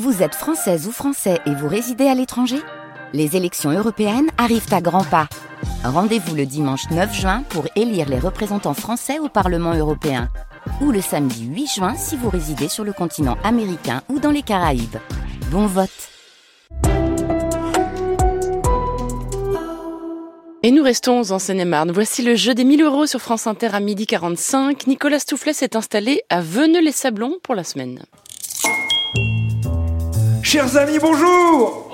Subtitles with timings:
[0.00, 2.56] Vous êtes française ou français et vous résidez à l'étranger?
[3.12, 5.28] Les élections européennes arrivent à grands pas.
[5.84, 10.30] Rendez-vous le dimanche 9 juin pour élire les représentants français au Parlement européen.
[10.80, 14.40] Ou le samedi 8 juin si vous résidez sur le continent américain ou dans les
[14.40, 14.96] Caraïbes.
[15.50, 15.90] Bon vote
[20.62, 21.92] Et nous restons en Seine-et-Marne.
[21.92, 24.86] Voici le jeu des 1000 euros sur France Inter à midi 45.
[24.86, 28.02] Nicolas Stoufflet s'est installé à Veneux-les-Sablons pour la semaine.
[30.52, 31.90] Chers amis, bonjour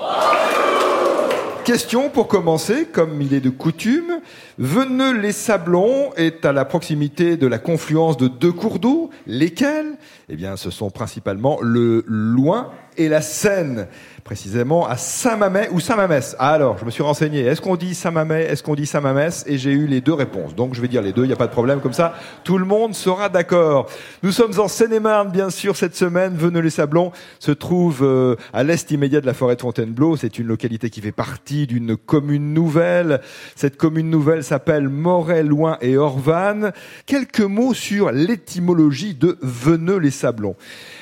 [1.63, 4.19] Question pour commencer, comme il est de coutume.
[4.57, 9.95] Veneux-les-Sablons est à la proximité de la confluence de deux cours d'eau, lesquels
[10.31, 13.87] Eh bien, ce sont principalement le Loing et la Seine
[14.29, 16.35] précisément à Saint-Mamet ou Saint-Mamès.
[16.37, 17.41] Ah, alors, je me suis renseigné.
[17.41, 19.43] Est-ce qu'on dit Saint-Mamet Est-ce qu'on dit Saint-Mamès?
[19.47, 20.53] Et j'ai eu les deux réponses.
[20.53, 21.79] Donc, je vais dire les deux, il n'y a pas de problème.
[21.79, 23.89] Comme ça, tout le monde sera d'accord.
[24.21, 26.35] Nous sommes en Seine-et-Marne, bien sûr, cette semaine.
[26.35, 30.15] Veneux-les-Sablons se trouve euh, à l'est immédiat de la forêt de Fontainebleau.
[30.15, 33.21] C'est une localité qui fait partie d'une commune nouvelle.
[33.55, 36.71] Cette commune nouvelle s'appelle Moret, Loin et Orvanne.
[37.07, 40.18] Quelques mots sur l'étymologie de Veneux-les-Sablons.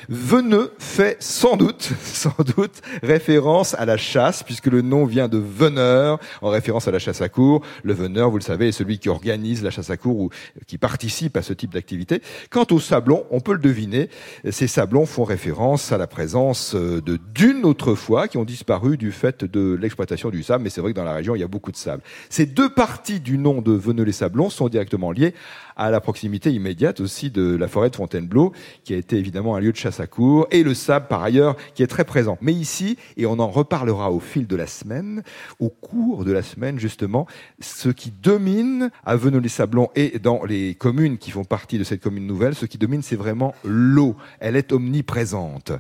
[0.10, 5.38] Veneux fait sans doute, sans doute référence à la chasse, puisque le nom vient de
[5.38, 7.62] veneur, en référence à la chasse à cour.
[7.84, 10.30] Le veneur, vous le savez, est celui qui organise la chasse à cour ou
[10.68, 12.22] qui participe à ce type d'activité.
[12.50, 14.10] Quant aux sablons, on peut le deviner,
[14.50, 19.45] ces sablons font référence à la présence de dunes autrefois qui ont disparu du fait
[19.45, 21.72] de l'exploitation du sable, mais c'est vrai que dans la région, il y a beaucoup
[21.72, 22.04] de sable.
[22.30, 25.34] Ces deux parties du nom de Veneux-les-Sablons sont directement liées
[25.78, 28.52] à la proximité immédiate aussi de la forêt de Fontainebleau,
[28.84, 31.56] qui a été évidemment un lieu de chasse à cour, et le sable par ailleurs,
[31.74, 32.38] qui est très présent.
[32.42, 35.24] Mais ici, et on en reparlera au fil de la semaine,
[35.60, 37.28] au cours de la semaine justement,
[37.60, 42.28] ce qui domine à Veneux-les-Sablons et dans les communes qui font partie de cette commune
[42.28, 44.16] nouvelle, ce qui domine, c'est vraiment l'eau.
[44.40, 45.72] Elle est omniprésente.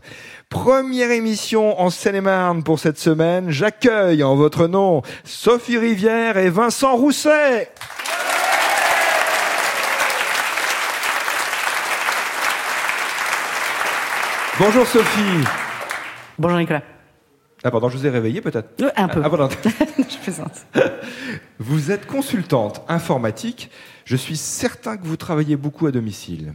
[0.49, 3.49] Première émission en Seine-et-Marne pour cette semaine.
[3.49, 7.69] J'accueille en votre nom Sophie Rivière et Vincent Rousset.
[14.59, 15.45] Bonjour Sophie.
[16.39, 16.81] Bonjour Nicolas.
[17.63, 19.21] Ah pardon, je vous ai réveillé peut-être Euh, Un peu.
[19.23, 19.49] Ah, pardon.
[19.97, 20.65] Je plaisante.
[21.59, 23.71] Vous êtes consultante informatique.
[24.05, 26.53] Je suis certain que vous travaillez beaucoup à domicile.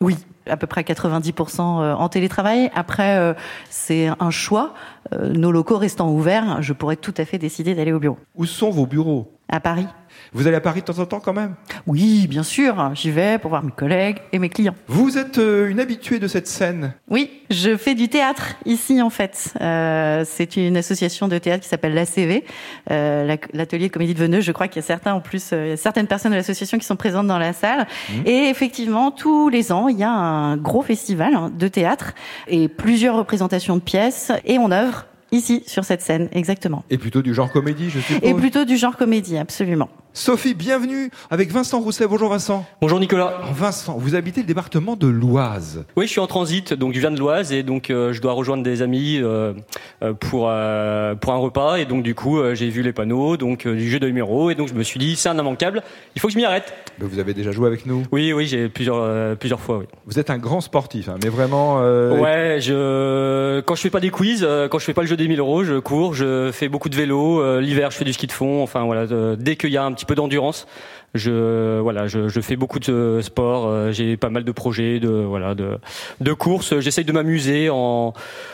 [0.00, 0.16] Oui,
[0.48, 2.70] à peu près 90% en télétravail.
[2.74, 3.32] Après, euh,
[3.70, 4.74] c'est un choix.
[5.14, 8.18] Euh, Nos locaux restant ouverts, je pourrais tout à fait décider d'aller au bureau.
[8.36, 9.32] Où sont vos bureaux?
[9.48, 9.86] À Paris
[10.32, 11.54] Vous allez à Paris de temps en temps quand même?
[11.86, 12.90] Oui, bien sûr.
[12.94, 14.74] J'y vais pour voir mes collègues et mes clients.
[14.88, 16.94] Vous êtes euh, une habituée de cette scène?
[17.08, 19.54] Oui, je fais du théâtre ici en fait.
[19.60, 22.44] Euh, c'est une association de théâtre qui s'appelle l'ACV,
[22.90, 24.40] euh, la- l'atelier de comédie de Veneux.
[24.40, 26.96] Je crois qu'il y a certains en plus, euh, certaines personnes de l'association qui sont
[26.96, 27.86] présentes dans la salle.
[28.24, 32.12] Et effectivement, tous les ans, il y a un gros festival hein, de théâtre
[32.48, 36.84] et plusieurs représentations de pièces et on œuvre ici sur cette scène, exactement.
[36.90, 38.28] Et plutôt du genre comédie, je suppose.
[38.28, 39.88] Et plutôt du genre comédie, absolument.
[40.14, 42.06] Sophie, bienvenue avec Vincent Rousset.
[42.06, 42.66] Bonjour Vincent.
[42.82, 43.40] Bonjour Nicolas.
[43.54, 45.86] Vincent, vous habitez le département de l'Oise.
[45.96, 48.34] Oui, je suis en transit, donc je viens de l'Oise et donc euh, je dois
[48.34, 49.54] rejoindre des amis euh,
[50.02, 53.38] euh, pour euh, pour un repas et donc du coup euh, j'ai vu les panneaux
[53.38, 55.82] donc euh, du jeu de numéros et donc je me suis dit c'est un immanquable,
[56.14, 56.74] il faut que je m'y arrête.
[56.98, 58.02] Vous avez déjà joué avec nous?
[58.12, 59.78] Oui, oui, j'ai plusieurs euh, plusieurs fois.
[59.78, 59.86] Oui.
[60.04, 61.78] Vous êtes un grand sportif, hein, mais vraiment.
[61.80, 65.08] euh, Ouais, je quand je fais pas des quiz, euh, quand je fais pas le
[65.08, 67.40] jeu des 1000 euros, je cours, je fais beaucoup de vélo.
[67.40, 68.62] euh, L'hiver, je fais du ski de fond.
[68.62, 70.66] Enfin voilà, euh, dès qu'il y a un petit peu d'endurance,
[71.14, 73.66] je voilà, je, je fais beaucoup de sport.
[73.66, 75.78] euh, J'ai pas mal de projets, de voilà, de
[76.20, 76.78] de courses.
[76.80, 78.12] J'essaye de m'amuser en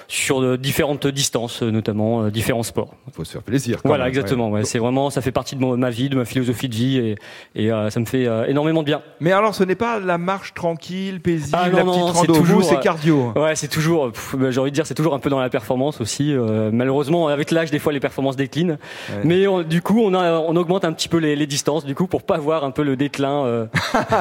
[0.08, 2.94] sur différentes distances, notamment euh, différents sports.
[3.12, 3.82] faut se faire plaisir.
[3.82, 4.50] quand Voilà, même, exactement.
[4.50, 4.64] ouais.
[4.64, 7.16] C'est vraiment, ça fait partie de ma vie, de ma philosophie de vie, et,
[7.54, 9.02] et euh, ça me fait euh, énormément de bien.
[9.20, 12.32] Mais alors, ce n'est pas la marche tranquille, paisible, Ah, la petite non, c'est rando.
[12.34, 13.32] Toujours, c'est cardio.
[13.36, 16.00] Ouais, c'est toujours, bah, j'ai envie de dire, c'est toujours un peu dans la performance
[16.00, 16.32] aussi.
[16.32, 18.78] euh, malheureusement, avec l'âge, des fois, les performances déclinent.
[19.10, 19.20] Ouais.
[19.24, 21.94] Mais on- du coup, on, a, on augmente un petit peu les, les distances, du
[21.94, 23.44] coup, pour pas avoir un peu le déclin.
[23.44, 23.66] euh,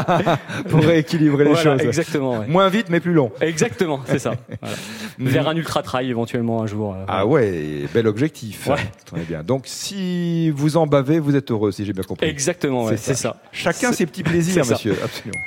[0.70, 1.82] Pour rééquilibrer les voilà, choses.
[1.88, 2.40] Exactement.
[2.40, 2.48] ouais.
[2.48, 3.32] Moins vite, mais plus long.
[3.42, 4.34] Exactement, c'est ça.
[4.62, 4.76] Voilà.
[5.20, 6.94] Vers un ultra trail éventuellement un jour.
[6.94, 8.68] euh, Ah ouais, bel objectif.
[8.68, 8.76] Ouais.
[9.06, 9.42] Très bien.
[9.44, 12.28] Donc, si vous en bavez, vous êtes heureux, si j'ai bien compris.
[12.28, 13.38] Exactement, ouais, C'est ça.
[13.52, 14.96] Chacun ses petits plaisirs, monsieur.
[15.04, 15.40] Absolument.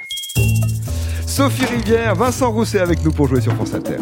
[1.27, 3.97] Sophie Rivière, Vincent Rousset avec nous pour jouer sur France Inter.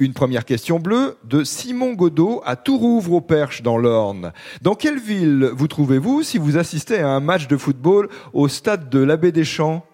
[0.00, 4.32] Une première question bleue de Simon Godot à Tourouvre au Perche dans l'Orne.
[4.62, 8.88] Dans quelle ville vous trouvez-vous si vous assistez à un match de football au stade
[8.88, 9.84] de l'Abbé des Champs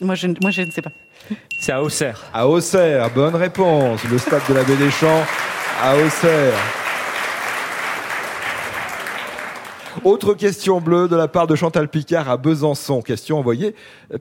[0.00, 0.90] Moi, je, moi, je ne sais pas.
[1.58, 2.24] C'est à Auxerre.
[2.32, 4.02] À Auxerre, bonne réponse.
[4.04, 5.24] Le stade de l'Abbé des Champs
[5.80, 6.54] à Auxerre.
[10.04, 13.02] Autre question bleue de la part de Chantal Picard à Besançon.
[13.02, 13.76] Question envoyée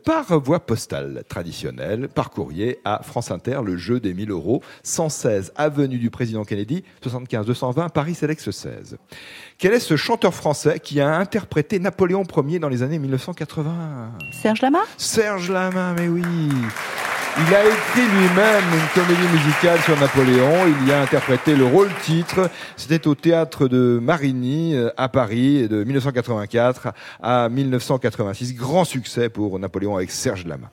[0.06, 5.54] par voie postale traditionnelle, par courrier à France Inter, le jeu des 1000 euros, 116
[5.56, 8.98] avenue du président Kennedy, 75 220 Paris Sélex 16.
[9.58, 14.62] Quel est ce chanteur français qui a interprété Napoléon Ier dans les années 1980 Serge
[14.62, 14.80] Lama?
[14.98, 16.22] Serge Lama, mais oui.
[17.38, 20.68] Il a écrit lui-même une comédie musicale sur Napoléon.
[20.82, 22.50] Il y a interprété le rôle titre.
[22.76, 26.90] C'était au théâtre de Marigny euh, à Paris de 1984
[27.22, 28.56] à 1986.
[28.56, 30.72] Grand succès pour Napoléon avec Serge Lama.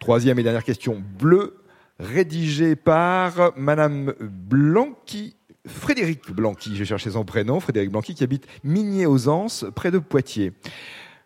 [0.00, 1.58] Troisième et dernière question bleue,
[2.00, 5.36] rédigée par Madame Blanqui.
[5.66, 9.98] Frédéric Blanqui, j'ai cherché son prénom, Frédéric Blanqui, qui habite Migné aux Anses, près de
[9.98, 10.52] Poitiers.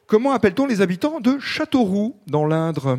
[0.09, 2.99] Comment appelle-t-on les habitants de Châteauroux, dans l'Indre?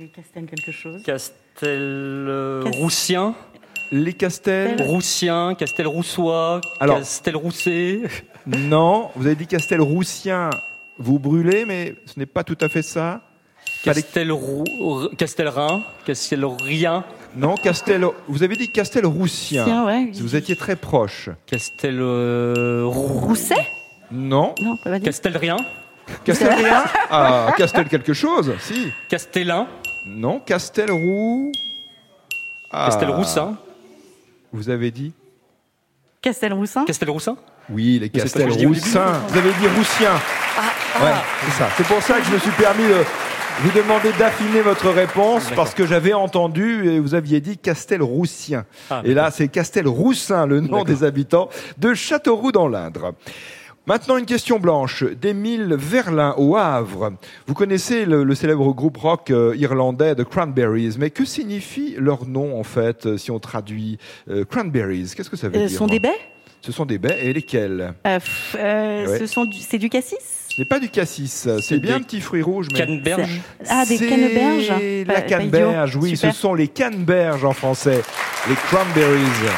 [0.00, 1.00] Les Castel quelque chose.
[1.04, 3.34] Castel-Roussien.
[3.92, 8.02] Les Castels Roussien, Castel-Roussois, Alors- Castel-Rousset.
[8.46, 10.48] Non, vous avez dit Castel-Roussien,
[10.98, 13.20] vous brûlez, mais ce n'est pas tout à fait ça.
[13.84, 17.04] Castel-Rou- Castel-Rhin, Castel-Rien,
[17.36, 18.06] Non, Castel.
[18.28, 19.64] Vous avez dit Castel-Roussien.
[19.64, 20.10] Tiens, ouais.
[20.14, 21.28] Vous étiez très proche.
[21.46, 23.66] Castel euh, Rou- Rousset?
[24.10, 24.54] Non.
[24.62, 24.78] Non.
[25.00, 25.58] Castelrien,
[26.24, 28.90] Castel rien Ah, Castel quelque chose Si.
[29.08, 29.68] Castellin,
[30.06, 31.52] Non, Castel-Roux.
[32.72, 32.86] Ah.
[32.86, 33.56] Castelroussin,
[34.52, 35.12] Vous avez dit
[36.22, 37.36] Castel-Roussin Castelroussin.
[37.70, 38.10] Oui, les.
[38.10, 39.20] Castel-Roussins.
[39.28, 40.12] Vous avez dit Roussien.
[41.02, 41.12] Ouais,
[41.44, 41.68] c'est ça.
[41.76, 43.04] C'est pour ça que je me suis permis de
[43.60, 48.64] vous demander d'affiner votre réponse parce que j'avais entendu et vous aviez dit Castel-Roussien.
[48.90, 51.48] Ah, et là, c'est Castel-Roussin, le nom des habitants
[51.78, 53.14] de Châteauroux dans l'Indre.
[53.86, 57.12] Maintenant, une question blanche d'Émile Verlin au Havre.
[57.46, 62.26] Vous connaissez le, le célèbre groupe rock euh, irlandais The Cranberries, mais que signifie leur
[62.26, 63.98] nom en fait, euh, si on traduit
[64.28, 65.12] euh, Cranberries?
[65.16, 65.78] Qu'est-ce que ça veut Euh, dire?
[65.78, 66.10] sont des baies?
[66.60, 67.94] Ce sont des baies et lesquelles?
[68.06, 69.18] Euh, pff, euh, Ouais.
[69.18, 70.46] ce sont du- C'est du cassis?
[70.54, 72.66] Ce n'est pas du cassis, c'est C'est bien un petit fruit rouge.
[72.72, 72.80] Mais...
[72.80, 73.40] Canneberge.
[73.66, 74.72] Ah, des C'est canneberges?
[75.06, 76.34] La canneberge, oui, Super.
[76.34, 78.02] ce sont les canneberges en français,
[78.48, 79.48] les cranberries.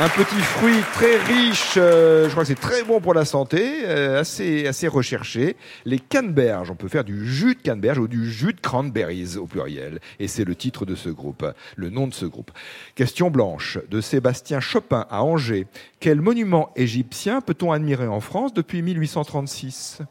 [0.00, 3.80] Un petit fruit très riche, euh, je crois que c'est très bon pour la santé,
[3.82, 5.56] euh, assez, assez recherché.
[5.84, 9.46] Les canneberges, on peut faire du jus de canneberge ou du jus de cranberries au
[9.46, 9.98] pluriel.
[10.20, 12.52] Et c'est le titre de ce groupe, le nom de ce groupe.
[12.94, 15.66] Question blanche de Sébastien Chopin à Angers.
[15.98, 20.02] Quel monument égyptien peut-on admirer en France depuis 1836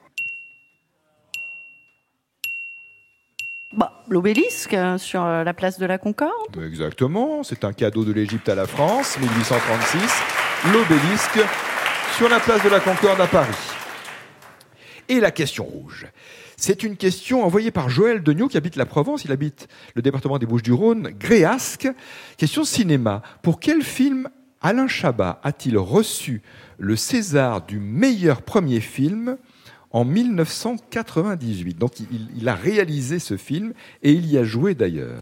[3.78, 6.32] Bah, L'obélisque euh, sur euh, la place de la Concorde.
[6.66, 10.02] Exactement, c'est un cadeau de l'Égypte à la France, 1836,
[10.74, 11.40] l'obélisque
[12.18, 13.54] sur la place de la Concorde à Paris.
[15.10, 16.08] Et la question rouge.
[16.58, 20.40] C'est une question envoyée par Joël Degnaud qui habite la Provence, il habite le département
[20.40, 21.88] des Bouches-du-Rhône, Gréasque.
[22.38, 23.22] Question cinéma.
[23.44, 24.28] Pour quel film
[24.60, 26.42] Alain Chabat a-t-il reçu
[26.80, 29.38] le César du meilleur premier film
[29.92, 33.74] en 1998 Donc il, il a réalisé ce film
[34.04, 35.22] et il y a joué d'ailleurs.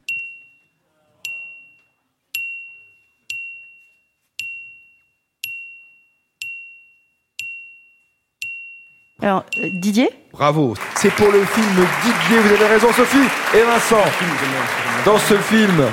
[9.25, 10.09] Alors, euh, Didier?
[10.35, 10.73] Bravo.
[10.95, 11.65] C'est pour le film
[12.03, 12.39] Didier.
[12.43, 13.17] Vous avez raison, Sophie
[13.53, 14.03] et Vincent.
[15.05, 15.83] Dans ce film,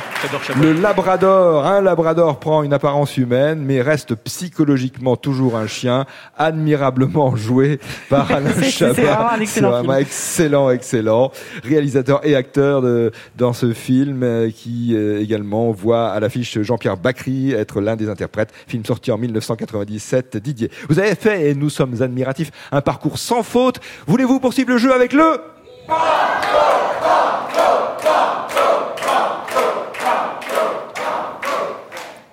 [0.43, 0.61] Chabat.
[0.61, 6.07] le Labrador, un Labrador prend une apparence humaine, mais reste psychologiquement toujours un chien,
[6.38, 7.78] admirablement joué
[8.09, 8.93] par Alain C'est- c'est Chabat.
[9.02, 11.31] vraiment un excellent vraiment excellent, excellent.
[11.62, 16.97] Réalisateur et acteur de, dans ce film, euh, qui euh, également voit à l'affiche Jean-Pierre
[16.97, 18.52] Bacry être l'un des interprètes.
[18.66, 20.38] Film sorti en 1997.
[20.38, 23.78] Didier, vous avez fait, et nous sommes admiratifs, un parcours sans faute.
[24.07, 25.41] Voulez-vous poursuivre le jeu avec le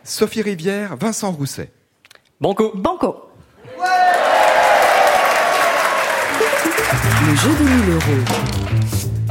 [0.03, 1.72] Sophie Rivière, Vincent Rousset.
[2.41, 2.72] Banco.
[2.75, 3.15] Banco.
[7.27, 8.24] Le jeu des 1000 euros.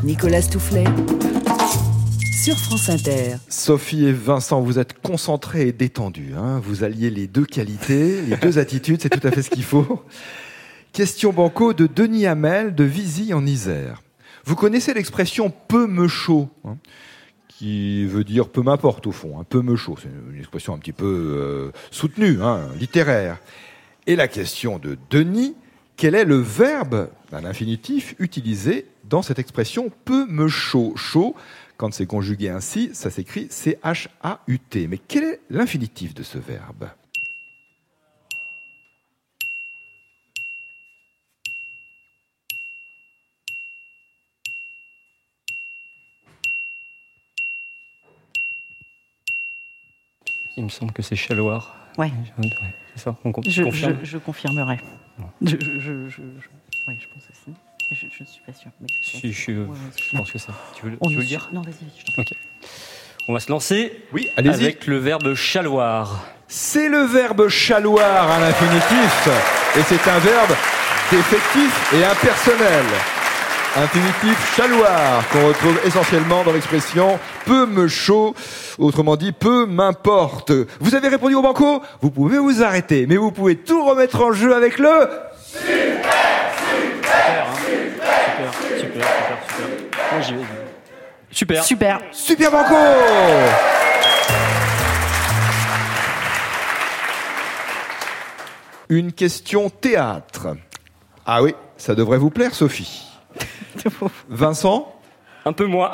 [0.04, 0.84] Nicolas Toufflet
[2.42, 3.36] sur France Inter.
[3.48, 6.32] Sophie et Vincent, vous êtes concentrés et détendus.
[6.38, 6.60] hein.
[6.64, 10.02] vous alliez les deux qualités, les deux attitudes, c'est tout à fait ce qu'il faut.
[10.98, 14.02] Question banco de Denis Hamel de Visy en Isère.
[14.44, 16.76] Vous connaissez l'expression peu me chaud, hein,
[17.46, 19.94] qui veut dire peu m'importe au fond, hein, peu me chaud.
[20.02, 23.38] C'est une expression un petit peu euh, soutenue, hein, littéraire.
[24.08, 25.54] Et la question de Denis,
[25.96, 30.94] quel est le verbe, un infinitif, utilisé dans cette expression peu me chaud?
[30.96, 31.36] Chaud,
[31.76, 34.88] quand c'est conjugué ainsi, ça s'écrit C-H-A-U-T.
[34.88, 36.88] Mais quel est l'infinitif de ce verbe?
[50.58, 51.74] Il me semble que c'est Chaloir.
[51.96, 52.10] Ouais.
[52.94, 53.98] c'est ça, on je, confirme.
[54.02, 54.78] Je, je confirmerai.
[55.40, 56.20] Je, je, je,
[56.88, 57.56] oui, je pense aussi.
[57.92, 58.70] Je ne suis pas sûre.
[58.80, 60.52] Mais je, si, je, ouais, je pense que ça.
[60.74, 62.22] Tu veux, On tu veux est le dire sûr- Non, vas-y, vas-y, je t'en prie.
[62.32, 62.38] Ok.
[63.28, 64.52] On va se lancer Oui, allez-y.
[64.64, 66.24] avec le verbe chaloir.
[66.48, 69.28] C'est le verbe chaloir à l'infinitif,
[69.76, 70.54] et c'est un verbe
[71.10, 72.84] défectif et impersonnel.
[73.76, 78.34] Infinitif chaloir, qu'on retrouve essentiellement dans l'expression peu me chaud,
[78.78, 80.50] autrement dit peu m'importe.
[80.80, 81.82] Vous avez répondu au banco?
[82.00, 84.88] Vous pouvez vous arrêter, mais vous pouvez tout remettre en jeu avec le
[85.44, 86.02] Super,
[86.74, 87.46] super,
[88.24, 89.06] super, super, super.
[90.12, 90.40] Moi, j'y vais.
[91.30, 91.64] Super.
[91.64, 92.00] Super.
[92.10, 92.74] Super Banco
[98.88, 100.56] Une question théâtre.
[101.26, 103.07] Ah oui, ça devrait vous plaire, Sophie.
[104.28, 104.94] Vincent,
[105.44, 105.90] Un peu moins.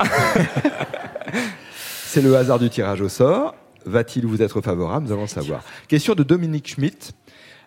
[2.05, 3.55] c'est le hasard du tirage au sort.
[3.85, 5.05] Va-t-il vous être favorable?
[5.05, 5.63] Nous allons le savoir.
[5.87, 7.13] Question de Dominique Schmitt,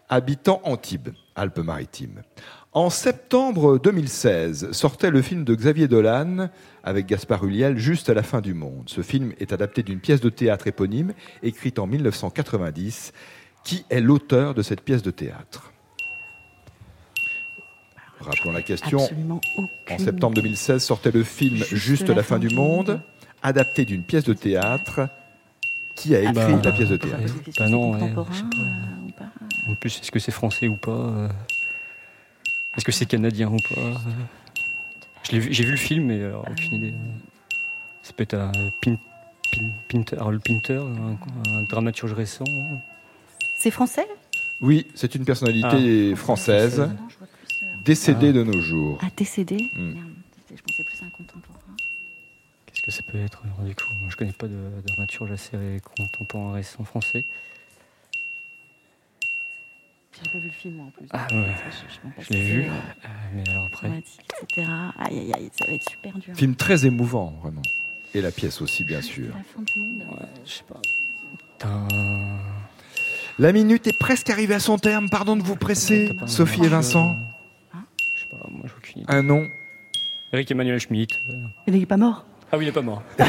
[0.08, 2.22] habitant Antibes, Alpes-Maritimes.
[2.72, 6.48] En septembre 2016 sortait le film de Xavier Dolan
[6.84, 8.84] avec Gaspard Ulliel, Juste à la fin du monde.
[8.86, 13.12] Ce film est adapté d'une pièce de théâtre éponyme écrite en 1990.
[13.64, 15.72] Qui est l'auteur de cette pièce de théâtre?
[18.28, 18.98] Rappelons la question.
[19.02, 19.68] Absolument aucune.
[19.90, 23.00] En septembre 2016 sortait le film Juste, la, fin, du monde,
[23.42, 25.08] adapté d'une pièce de théâtre.
[25.94, 28.20] Qui a écrit Bah, la pièce de théâtre Est-ce que Bah c'est non, ouais, pas.
[28.20, 31.28] euh, En plus, est-ce que c'est français ou pas euh,
[32.76, 33.94] Est-ce que c'est canadien ou pas euh,
[35.30, 36.94] J'ai vu le film, mais alors, aucune idée.
[38.02, 38.96] Ça peut être un Pin,
[39.52, 42.44] Pin- Pinter, Harold Pinter, un, un dramaturge récent.
[43.58, 44.06] C'est français?
[44.60, 46.88] Oui, c'est une personnalité française,
[47.88, 48.98] Euh, décédée de nos jours.
[49.02, 49.92] Ah, décédé Hmm.
[49.94, 50.08] Merde,
[50.54, 51.58] je pensais plus à un contemporain.
[52.66, 55.30] Qu'est-ce que ça peut être alors, du coup Moi, Je connais pas de, de dramaturge
[55.32, 55.56] assez
[55.96, 57.24] contemporain récent français.
[60.22, 61.06] J'ai pas vu le film, moi, en plus.
[61.12, 61.46] Ah, ouais.
[61.56, 62.62] ça, je- l'ai vu.
[62.62, 63.88] euh, Euh, mais alors après.
[63.98, 64.66] etc.
[64.98, 66.34] Aïe, aïe, aïe, ça va être super dur.
[66.34, 67.62] Film très émouvant, vraiment.
[68.14, 69.34] Et la pièce aussi, bien sûr.
[69.34, 70.02] La fin du monde.
[70.10, 70.80] Ouais, je sais pas.
[71.58, 71.88] Putain.
[73.38, 75.08] La minute est presque arrivée à son terme.
[75.08, 77.16] Pardon de vous presser, Sophie et Vincent.
[78.76, 79.12] Aucune idée.
[79.14, 79.48] Un nom.
[80.32, 81.10] Eric Emmanuel Schmitt.
[81.30, 81.34] euh.
[81.66, 82.24] Il est pas mort?
[82.52, 83.02] Ah oui, il est pas mort.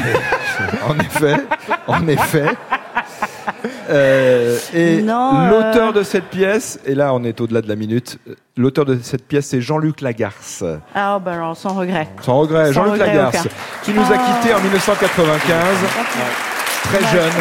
[0.86, 1.36] En effet,
[1.86, 2.46] en effet.
[3.88, 7.76] Euh, et Non, euh, l'auteur de cette pièce, et là on est au-delà de la
[7.76, 10.62] minute, euh, l'auteur de cette pièce c'est Jean-Luc Lagarce.
[10.94, 12.08] Ah, bah alors, sans regret.
[12.22, 13.48] Sans regret, Jean-Luc Lagarce,
[13.82, 14.40] qui nous a Ah.
[14.40, 15.76] quittés en 1995,
[16.84, 17.32] très jeune.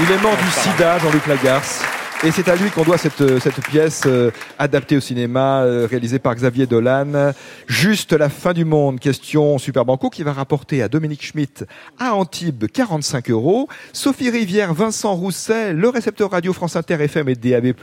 [0.00, 1.84] Il est mort du sida, Jean-Luc Lagarce.
[2.24, 5.88] Et c'est à lui qu'on doit cette, euh, cette pièce euh, adaptée au cinéma, euh,
[5.90, 7.32] réalisée par Xavier Dolan.
[7.66, 11.64] Juste la fin du monde, question Super Banco, qui va rapporter à Dominique Schmitt
[11.98, 13.68] à Antibes 45 euros.
[13.92, 17.74] Sophie Rivière, Vincent Rousset, le récepteur radio France Inter FM et DAB+,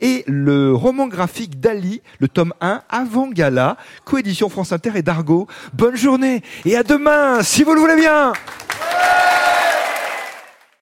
[0.00, 5.46] et le roman graphique d'Ali, le tome 1, Avant Gala, coédition France Inter et Dargo.
[5.74, 8.32] Bonne journée et à demain, si vous le voulez bien